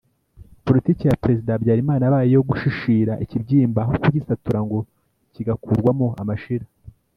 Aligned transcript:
Politiki 0.65 1.03
ya 1.05 1.19
Prezida 1.23 1.53
Habyarimana 1.55 2.01
yabaye 2.03 2.27
iyo 2.31 2.41
gushishira 2.49 3.13
ikibyimba 3.23 3.79
aho 3.83 3.91
kugisatura 4.01 4.59
ngo 4.65 4.79
kigakurwamo 5.33 6.07
amashira 6.21 6.65